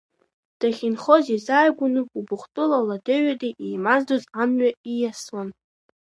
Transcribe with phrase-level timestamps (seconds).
[0.59, 5.49] Дахьынхоз иазааигәаны, Убыхтәыла ладеи ҩадеи еимаздоз амҩа ииасуан.